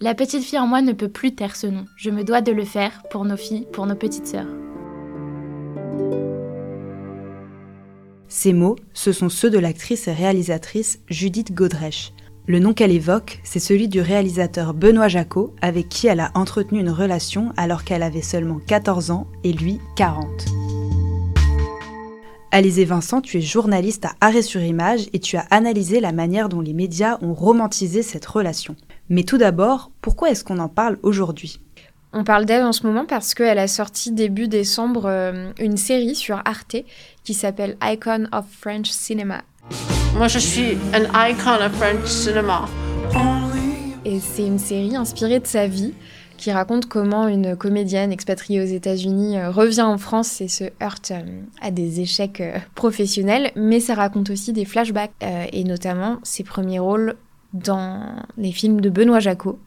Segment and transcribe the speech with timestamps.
[0.00, 1.84] La petite fille en moi ne peut plus taire ce nom.
[1.96, 4.46] Je me dois de le faire pour nos filles, pour nos petites sœurs.
[8.28, 12.12] Ces mots, ce sont ceux de l'actrice et réalisatrice Judith Godrèche.
[12.46, 16.78] Le nom qu'elle évoque, c'est celui du réalisateur Benoît Jacot, avec qui elle a entretenu
[16.78, 20.67] une relation alors qu'elle avait seulement 14 ans et lui 40.
[22.50, 26.48] Alizé Vincent, tu es journaliste à Arrêt sur Image et tu as analysé la manière
[26.48, 28.74] dont les médias ont romantisé cette relation.
[29.10, 31.60] Mais tout d'abord, pourquoi est-ce qu'on en parle aujourd'hui?
[32.14, 36.14] On parle d'elle en ce moment parce qu'elle a sorti début décembre euh, une série
[36.14, 36.76] sur Arte
[37.22, 39.42] qui s'appelle Icon of French Cinema.
[40.16, 42.64] Moi, je suis un icon of French cinema.
[44.06, 45.92] Et c'est une série inspirée de sa vie
[46.38, 51.10] qui raconte comment une comédienne expatriée aux États-Unis euh, revient en France et se heurte
[51.10, 52.42] euh, à des échecs
[52.74, 55.12] professionnels, mais ça raconte aussi des flashbacks
[55.52, 57.16] et notamment ses premiers rôles
[57.52, 58.00] dans
[58.36, 59.58] les films de Benoît Jacot.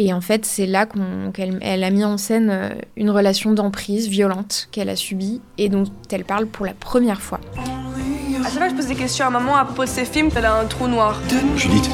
[0.00, 0.86] Et en fait, c'est là
[1.34, 5.68] qu'elle elle a mis en scène euh, une relation d'emprise violente qu'elle a subie et
[5.68, 7.40] dont elle parle pour la première fois.
[7.56, 10.30] À chaque fois que je pose des questions à maman à propos de ses films,
[10.36, 11.20] elle a un trou noir.
[11.56, 11.90] Judith,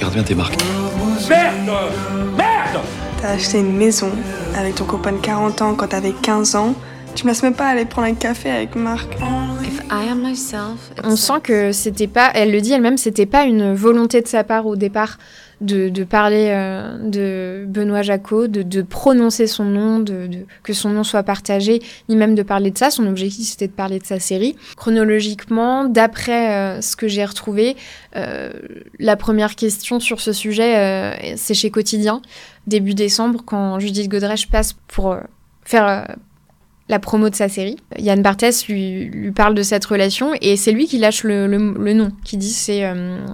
[0.00, 0.58] garde bien tes marques.
[1.28, 1.70] Merde
[2.36, 2.82] Merde
[3.20, 4.10] T'as acheté une maison
[4.56, 6.74] avec ton copain de 40 ans quand t'avais 15 ans.
[7.14, 9.08] Tu me laisses même pas aller prendre un café avec Marc.
[11.04, 14.44] On sent que c'était pas, elle le dit elle-même, c'était pas une volonté de sa
[14.44, 15.18] part au départ
[15.60, 20.28] de, parler euh, de Benoît Jacot, de, prononcer son nom, de,
[20.62, 22.90] que son nom soit partagé, ni même de parler de ça.
[22.90, 24.56] Son objectif, c'était de parler de sa série.
[24.76, 27.76] Chronologiquement, d'après euh, ce que j'ai retrouvé,
[28.16, 28.50] euh,
[28.98, 32.22] la première question sur ce sujet, c'est chez Quotidien,
[32.66, 35.16] début décembre, quand Judith Godrèche passe pour
[35.64, 36.16] faire
[36.88, 37.76] la promo de sa série.
[37.98, 41.92] Yann Barthès lui, lui parle de cette relation et c'est lui qui lâche le, le,
[41.92, 42.84] nom, qui dit c'est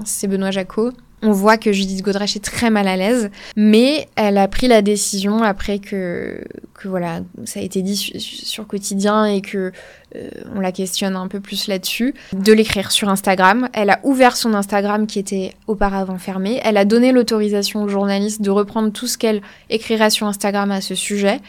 [0.04, 0.92] c'est Benoît Jacot.
[1.26, 4.82] On voit que Judith Godrèche est très mal à l'aise, mais elle a pris la
[4.82, 9.72] décision après que, que voilà, ça a été dit sur, quotidien et que
[10.16, 13.68] euh, on la questionne un peu plus là-dessus, de l'écrire sur Instagram.
[13.72, 16.60] Elle a ouvert son Instagram qui était auparavant fermé.
[16.64, 20.80] Elle a donné l'autorisation aux journalistes de reprendre tout ce qu'elle écrira sur Instagram à
[20.80, 21.40] ce sujet.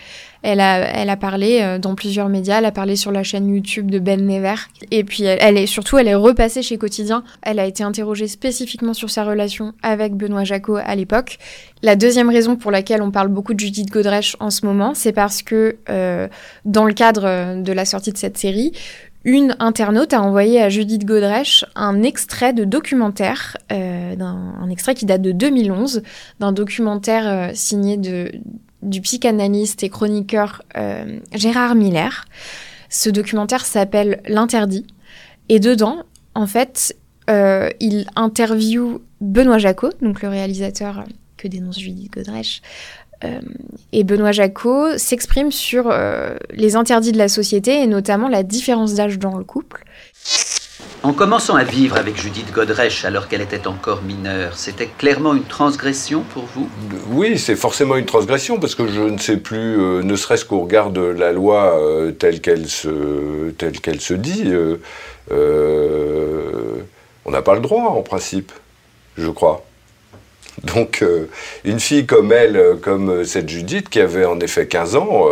[0.48, 3.98] Elle a, parlé euh, dans plusieurs médias, elle a parlé sur la chaîne YouTube de
[3.98, 4.54] Ben Never.
[4.92, 7.24] Et puis, elle, est surtout, elle est repassée chez Quotidien.
[7.42, 11.40] Elle a été interrogée spécifiquement sur sa relation avec Benoît Jacot à l'époque.
[11.86, 15.12] La deuxième raison pour laquelle on parle beaucoup de Judith Godrèche en ce moment, c'est
[15.12, 16.28] parce que euh,
[16.66, 18.72] dans le cadre de la sortie de cette série,
[19.24, 25.06] une internaute a envoyé à Judith Godrèche un extrait de documentaire, euh, un extrait qui
[25.06, 26.02] date de 2011,
[26.40, 32.26] d'un documentaire signé du psychanalyste et chroniqueur euh, Gérard Miller.
[32.90, 34.88] Ce documentaire s'appelle L'interdit.
[35.50, 35.98] Et dedans,
[36.34, 36.96] en fait,
[37.30, 41.04] euh, il interviewe Benoît Jacot, donc le réalisateur
[41.46, 42.62] que dénonce Judith Godrèche.
[43.24, 43.40] Euh,
[43.94, 45.94] et Benoît Jacot s'exprime sur
[46.52, 49.84] les interdits de la société et notamment la différence d'âge dans le couple.
[51.04, 55.44] En commençant à vivre avec Judith Godrèche alors qu'elle était encore mineure, c'était clairement une
[55.44, 56.68] transgression pour vous?
[57.12, 60.62] Oui, c'est forcément une transgression parce que je ne sais plus, euh, ne serait-ce qu'au
[60.62, 64.78] regard de la loi euh, telle qu'elle se, telle qu'elle se dit, euh,
[67.26, 68.52] on n'a pas le droit en principe,
[69.16, 69.64] je crois.
[70.76, 71.04] Donc,
[71.64, 75.28] une fille comme elle, comme cette Judith, qui avait en effet 15 ans,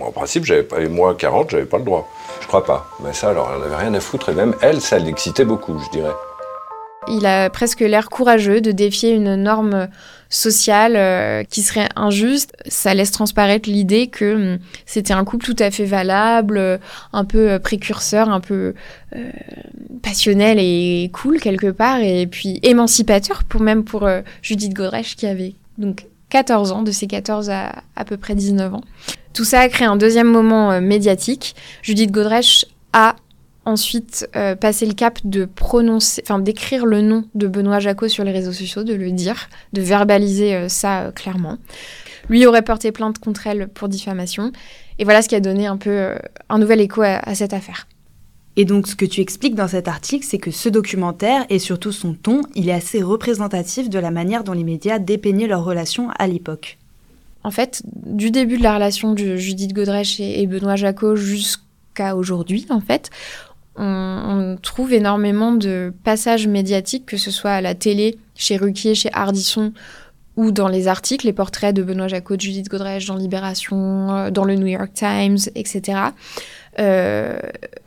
[0.00, 2.08] en principe, j'avais pas, et moi 40, j'avais pas le droit.
[2.40, 2.88] Je crois pas.
[3.04, 4.30] Mais ça, alors, elle n'avait rien à foutre.
[4.30, 6.14] Et même elle, ça l'excitait beaucoup, je dirais.
[7.10, 9.88] Il a presque l'air courageux de défier une norme
[10.28, 12.54] sociale euh, qui serait injuste.
[12.66, 16.80] Ça laisse transparaître l'idée que hum, c'était un couple tout à fait valable,
[17.12, 18.74] un peu euh, précurseur, un peu
[19.16, 19.30] euh,
[20.02, 24.08] passionnel et cool quelque part, et puis émancipateur pour même pour
[24.42, 28.74] Judith Godrèche qui avait donc 14 ans, de ses 14 à à peu près 19
[28.74, 28.84] ans.
[29.32, 31.54] Tout ça a créé un deuxième moment euh, médiatique.
[31.82, 33.16] Judith Godrèche a
[33.68, 38.24] ensuite euh, passé le cap de prononcer, enfin d'écrire le nom de Benoît Jacot sur
[38.24, 41.58] les réseaux sociaux, de le dire, de verbaliser euh, ça clairement.
[42.28, 44.52] Lui aurait porté plainte contre elle pour diffamation.
[44.98, 46.16] Et voilà ce qui a donné un peu
[46.48, 47.86] un nouvel écho à cette affaire.
[48.58, 51.92] Et donc ce que tu expliques dans cet article, c'est que ce documentaire, et surtout
[51.92, 56.10] son ton, il est assez représentatif de la manière dont les médias dépeignaient leur relation
[56.18, 56.76] à l'époque.
[57.44, 62.66] En fait, du début de la relation de Judith Godrèche et, Benoît Jacot jusqu'à aujourd'hui,
[62.68, 63.10] en fait,
[63.78, 69.10] on, trouve énormément de passages médiatiques, que ce soit à la télé, chez Ruquier, chez
[69.12, 69.72] Ardisson,
[70.36, 74.30] ou dans les articles, les portraits de Benoît Jacot, de Judith Godrèche dans Libération, euh,
[74.30, 75.98] dans le New York Times, etc.
[76.78, 77.38] Euh,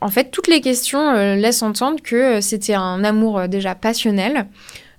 [0.02, 4.46] en fait, toutes les questions euh, laissent entendre que c'était un amour déjà passionnel,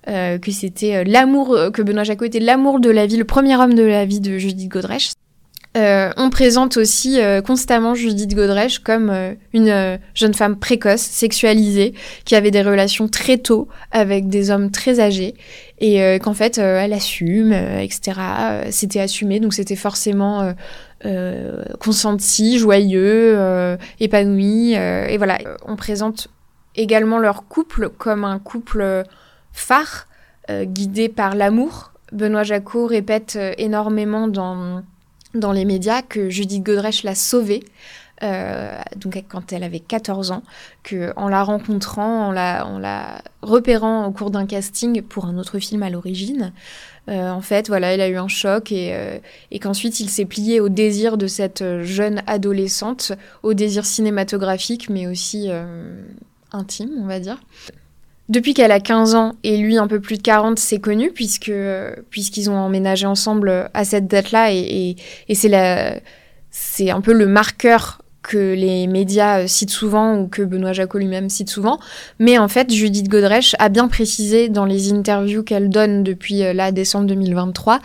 [0.06, 3.84] que c'était l'amour, que Benoît Jacot était l'amour de la vie, le premier homme de
[3.84, 5.12] la vie de Judith Godrèche.
[5.76, 11.94] Euh, on présente aussi euh, constamment Judith Godrèche comme euh, une jeune femme précoce, sexualisée,
[12.24, 15.34] qui avait des relations très tôt avec des hommes très âgés
[15.80, 18.12] et qu'en fait elle assume, etc.
[18.70, 20.54] c'était assumé, donc c'était forcément
[21.80, 24.72] consenti, joyeux, épanoui.
[24.74, 26.28] et voilà, on présente
[26.76, 29.04] également leur couple comme un couple
[29.52, 30.06] phare,
[30.48, 31.92] guidé par l'amour.
[32.12, 34.82] Benoît Jacot répète énormément dans
[35.34, 37.64] dans les médias que Judith Godrèche l'a sauvée.
[38.22, 40.42] Euh, donc quand elle avait 14 ans,
[40.82, 45.90] que la rencontrant, en la, repérant au cours d'un casting pour un autre film à
[45.90, 46.52] l'origine,
[47.10, 49.18] euh, en fait, voilà, elle a eu un choc euh,
[49.50, 55.06] et qu'ensuite il s'est plié au désir de cette jeune adolescente, au désir cinématographique, mais
[55.06, 55.50] aussi
[56.52, 57.38] intime, on va dire.
[58.28, 61.52] Depuis qu'elle a 15 ans et lui un peu plus de 40, c'est connu puisque
[62.08, 64.96] puisqu'ils ont emménagé ensemble à cette date-là et,
[65.28, 65.96] et, c'est la
[66.50, 71.28] c'est un peu le marqueur que les médias citent souvent ou que Benoît Jacot lui-même
[71.28, 71.78] cite souvent.
[72.18, 76.54] Mais en fait, Judith Godrèche a bien précisé dans les interviews qu'elle donne depuis euh,
[76.54, 77.80] là décembre 2023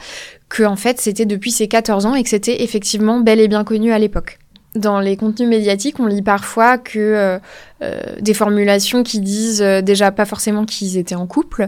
[0.47, 3.63] que en fait c'était depuis ses 14 ans et que c'était effectivement bel et bien
[3.63, 4.38] connu à l'époque
[4.75, 7.39] dans les contenus médiatiques, on lit parfois que euh,
[7.81, 11.67] euh, des formulations qui disent euh, déjà pas forcément qu'ils étaient en couple,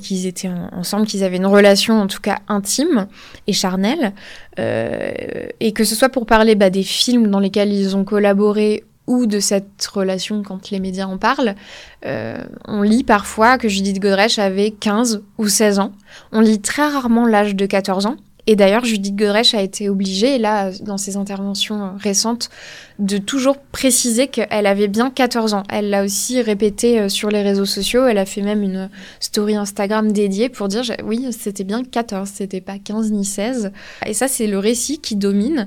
[0.00, 3.08] qu'ils étaient ensemble, qu'ils avaient une relation en tout cas intime
[3.48, 4.12] et charnelle,
[4.56, 9.26] et que ce soit pour parler bah, des films dans lesquels ils ont collaboré ou
[9.26, 11.56] de cette relation quand les médias en parlent,
[12.04, 15.90] on lit parfois que Judith Godrèche avait 15 ou 16 ans.
[16.30, 18.16] On lit très rarement l'âge de 14 ans.
[18.46, 22.50] Et d'ailleurs, Judith Godrèche a été obligée, là, dans ses interventions récentes,
[22.98, 25.62] de toujours préciser qu'elle avait bien 14 ans.
[25.70, 28.06] Elle l'a aussi répété euh, sur les réseaux sociaux.
[28.06, 32.60] Elle a fait même une story Instagram dédiée pour dire oui, c'était bien 14, c'était
[32.60, 33.72] pas 15 ni 16.
[34.06, 35.66] Et ça, c'est le récit qui domine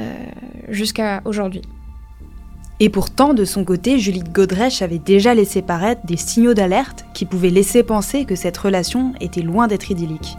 [0.00, 0.12] euh,
[0.70, 1.62] jusqu'à aujourd'hui.
[2.80, 7.24] Et pourtant, de son côté, Judith Godrèche avait déjà laissé paraître des signaux d'alerte qui
[7.24, 10.36] pouvaient laisser penser que cette relation était loin d'être idyllique.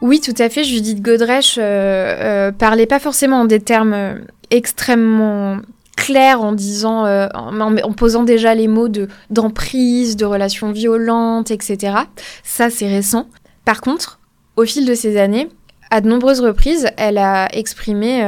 [0.00, 0.64] Oui, tout à fait.
[0.64, 4.14] Judith Godrèche euh, euh, parlait pas forcément en des termes euh,
[4.50, 5.58] extrêmement
[5.96, 7.04] clairs en disant,
[7.34, 11.94] en, posant déjà les mots de d'emprise, de relations violentes, etc.
[12.42, 13.28] Ça, c'est récent.
[13.66, 14.18] Par contre,
[14.56, 15.50] au fil de ces années,
[15.90, 18.22] à de nombreuses reprises, elle a exprimé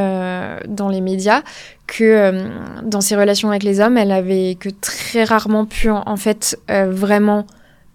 [0.69, 1.41] dans les médias
[1.87, 2.43] que
[2.83, 7.47] dans ses relations avec les hommes, elle avait que très rarement pu en fait vraiment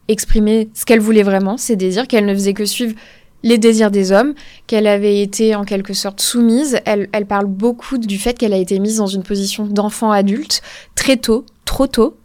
[0.08, 2.96] exprimer ce qu'elle voulait vraiment, ses désirs, qu'elle ne faisait que suivre
[3.44, 4.34] les désirs des hommes,
[4.66, 6.80] qu'elle avait été en quelque sorte soumise.
[6.86, 10.62] Elle, parle beaucoup du fait qu'elle a été mise dans une position d'enfant adulte
[10.96, 12.18] très tôt, trop tôt,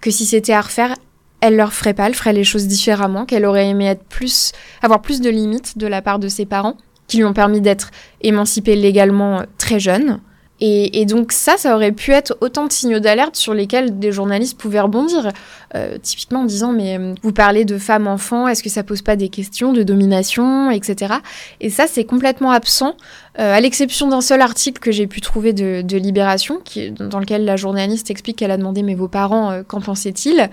[0.00, 0.94] que si c'était à refaire,
[1.40, 4.52] elle leur ferait pas, elle ferait les choses différemment, qu'elle aurait aimé être plus,
[4.82, 6.76] avoir plus de limites de la part de ses parents,
[7.06, 7.90] qui lui ont permis d'être
[8.22, 10.20] émancipée légalement très jeune.
[10.60, 14.58] Et, donc ça, ça aurait pu être autant de signaux d'alerte sur lesquels des journalistes
[14.58, 15.30] pouvaient rebondir,
[15.74, 19.02] euh, typiquement en disant mais euh, vous parlez de femmes enfants, est-ce que ça pose
[19.02, 21.16] pas des questions de domination, etc.
[21.60, 22.96] Et ça, c'est complètement absent,
[23.38, 27.44] euh, à l'exception d'un seul article que j'ai pu trouver de, Libération, qui, dans lequel
[27.44, 30.50] la journaliste explique qu'elle a demandé mais vos parents, qu'en pensaient-ils?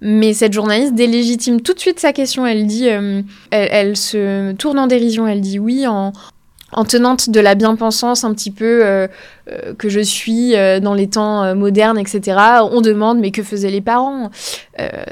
[0.00, 2.46] Mais cette journaliste délégitime tout de suite sa question.
[2.46, 5.26] Elle dit, elle, elle, se tourne en dérision.
[5.26, 6.12] Elle dit oui en,
[6.72, 9.06] en tenante de la bien-pensance un petit peu euh,
[9.50, 12.38] euh, que je suis euh, dans les temps modernes, etc.
[12.70, 14.30] On demande mais que faisaient les parents?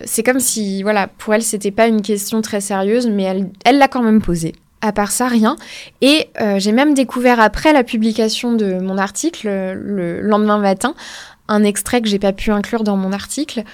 [0.05, 3.79] C'est comme si, voilà, pour elle c'était pas une question très sérieuse, mais elle, elle
[3.79, 4.55] l'a quand même posée.
[4.83, 5.57] À part ça, rien.
[6.03, 10.95] Et j'ai même découvert après la publication de mon article, le lendemain matin,
[11.49, 13.65] un extrait que j'ai pas pu inclure dans mon article,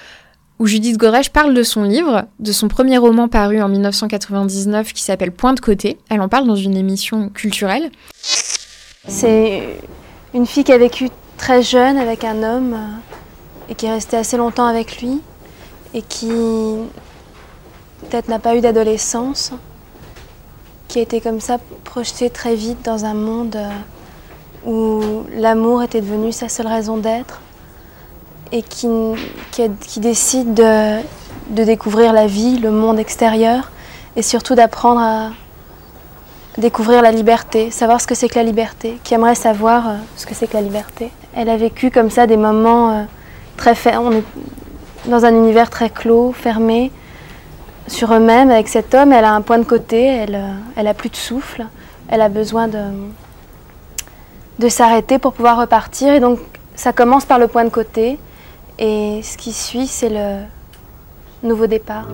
[0.61, 5.01] où Judith Godrèche parle de son livre, de son premier roman paru en 1999 qui
[5.01, 5.97] s'appelle Point de côté.
[6.11, 7.89] Elle en parle dans une émission culturelle.
[9.07, 9.79] C'est
[10.35, 14.17] une fille qui a vécu très jeune avec un homme euh, et qui est restée
[14.17, 15.19] assez longtemps avec lui
[15.95, 16.29] et qui
[18.01, 19.53] peut-être n'a pas eu d'adolescence,
[20.87, 26.01] qui a été comme ça projetée très vite dans un monde euh, où l'amour était
[26.01, 27.41] devenu sa seule raison d'être
[28.51, 28.87] et qui,
[29.51, 30.99] qui, décide de,
[31.49, 33.71] de, découvrir la vie, le monde extérieur
[34.15, 35.29] et surtout d'apprendre à
[36.57, 40.25] découvrir la liberté, savoir ce que c'est que la liberté, qui aimerait savoir euh, ce
[40.25, 41.11] que c'est que la liberté.
[41.33, 43.03] Elle a vécu comme ça des moments euh,
[43.55, 44.23] très fermes, on est
[45.05, 46.91] dans un univers très clos, fermé
[47.87, 50.93] sur eux-mêmes avec cet homme, elle a un point de côté, elle, euh, elle a
[50.93, 51.65] plus de souffle,
[52.09, 52.83] elle a besoin de,
[54.59, 56.39] de s'arrêter pour pouvoir repartir et donc
[56.75, 58.19] ça commence par le point de côté
[58.79, 60.43] Et ce qui suit, c'est le
[61.43, 62.07] nouveau départ.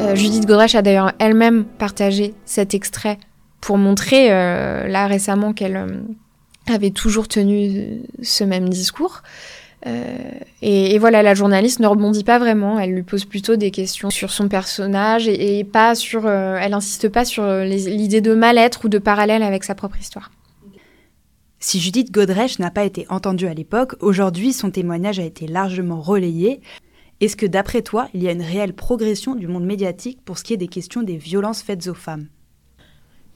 [0.00, 3.18] Euh, Judith Godrèche a d'ailleurs elle-même partagé cet extrait
[3.60, 5.86] pour montrer euh, là récemment qu'elle euh,
[6.72, 9.22] avait toujours tenu ce même discours.
[10.60, 12.78] Et, voilà, la journaliste ne rebondit pas vraiment.
[12.78, 16.28] Elle lui pose plutôt des questions sur son personnage et, et pas sur.
[16.28, 20.30] elle insiste pas sur l'idée de mal-être ou de parallèle avec sa propre histoire.
[21.62, 26.00] Si Judith Godrèche n'a pas été entendue à l'époque, aujourd'hui son témoignage a été largement
[26.00, 26.62] relayé.
[27.20, 30.44] Est-ce que d'après toi, il y a une réelle progression du monde médiatique pour ce
[30.44, 32.28] qui est des questions des violences faites aux femmes?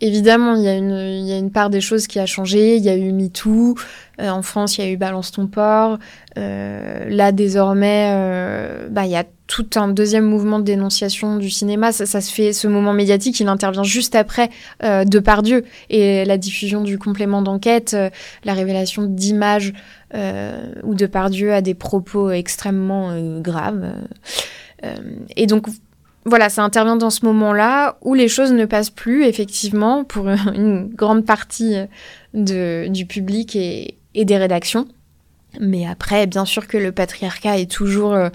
[0.07, 2.77] Évidemment, il y, a une, il y, a une, part des choses qui a changé.
[2.77, 3.75] Il y a eu MeToo.
[4.21, 5.99] Euh, en France, il y a eu Balance ton port.
[6.37, 11.51] Euh, là, désormais, euh, bah, il y a tout un deuxième mouvement de dénonciation du
[11.51, 11.93] cinéma.
[11.93, 14.51] Ça, ça se fait, ce moment médiatique, il intervient juste après
[14.83, 18.11] euh, Depardieu et la diffusion du complément d'enquête, euh,
[18.45, 19.73] la révélation d'images
[20.15, 23.93] euh, où Depardieu a des propos extrêmement graves.
[25.37, 25.67] et donc,
[26.25, 30.89] voilà, ça intervient dans ce moment-là où les choses ne passent plus, effectivement, pour une
[30.89, 31.77] grande partie
[32.33, 34.87] de, du public et, des rédactions.
[35.61, 38.29] Mais après, bien sûr que le patriarcat est toujours euh,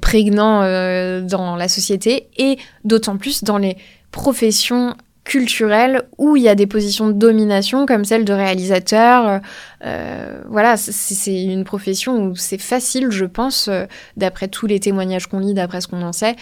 [0.00, 3.76] prégnant euh, dans la société et d'autant plus dans les
[4.12, 9.40] professions culturelles où il y a des positions de domination comme celle de réalisateur.
[9.84, 13.86] Euh, voilà, c'est une profession où c'est facile, je pense, euh,
[14.16, 16.36] d'après tous les témoignages qu'on lit, d'après ce qu'on en sait,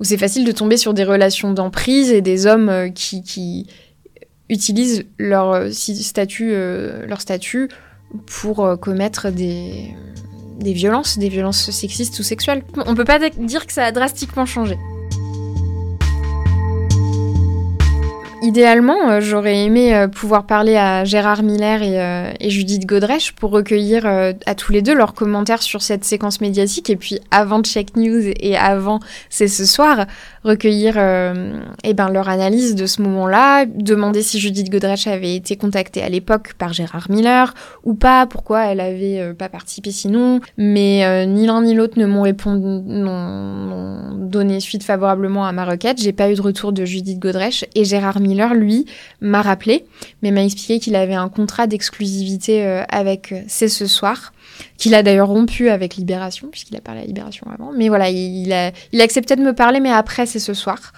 [0.00, 3.66] où c'est facile de tomber sur des relations d'emprise et des hommes euh, qui,
[4.48, 7.68] utilisent leur euh, statut, euh, statut
[8.26, 9.94] pour commettre des,
[10.58, 12.64] des violences, des violences sexistes ou sexuelles.
[12.86, 14.76] On peut pas dire que ça a drastiquement changé.
[18.42, 23.50] Idéalement, euh, j'aurais aimé euh, pouvoir parler à Gérard Miller et, euh, Judith Godrèche pour
[23.50, 26.88] recueillir à tous les deux leurs commentaires sur cette séquence médiatique.
[26.88, 30.06] Et puis, avant Check News et avant C'est ce soir,
[30.42, 30.94] recueillir
[31.84, 36.08] eh ben, leur analyse de ce moment-là, demander si Judith Godrèche avait été contactée à
[36.08, 37.54] l'époque par Gérard Miller
[37.84, 40.40] ou pas, pourquoi elle avait pas participé sinon.
[40.56, 46.00] Mais ni l'un ni l'autre ne m'ont répondu, n'ont donné suite favorablement à ma requête.
[46.00, 48.86] J'ai pas eu de retour de Judith Godrèche et Gérard Miller Miller, lui,
[49.20, 49.84] m'a rappelé,
[50.22, 54.32] mais m'a expliqué qu'il avait un contrat d'exclusivité euh, avec C'est ce soir,
[54.78, 57.72] qu'il a d'ailleurs rompu avec Libération, puisqu'il a parlé à Libération avant.
[57.76, 60.92] Mais voilà, il, a, accepté de me parler, mais après C'est ce soir.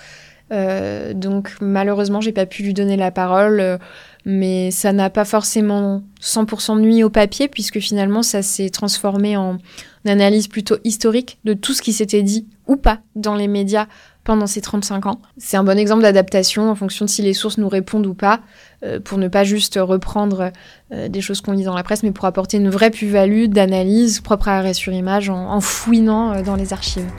[0.53, 3.79] Euh, donc malheureusement, j'ai pas pu lui donner la parole, euh,
[4.25, 9.59] mais ça n'a pas forcément 100% nuit au papier, puisque finalement, ça s'est transformé en
[10.07, 13.87] analyse plutôt historique de tout ce qui s'était dit ou pas dans les médias
[14.25, 15.21] pendant ces 35 ans.
[15.37, 18.41] C'est un bon exemple d'adaptation en fonction de si les sources nous répondent ou pas,
[18.85, 20.52] euh, pour ne pas juste reprendre
[20.93, 24.21] euh, des choses qu'on lit dans la presse, mais pour apporter une vraie plus-value d'analyse
[24.21, 27.11] propre à arrêt sur image en, fouinant euh, dans les archives.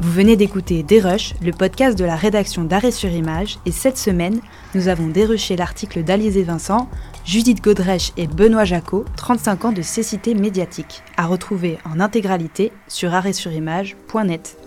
[0.00, 4.40] Vous venez d'écouter Dérush, le podcast de la rédaction d'Arrêt sur Image, et cette semaine,
[4.74, 6.88] nous avons dérushé l'article d'Alizé Vincent,
[7.24, 13.14] Judith Godrèche et Benoît Jacot, 35 ans de cécité médiatique, à retrouver en intégralité sur
[13.14, 14.63] arrêtsurimage.net.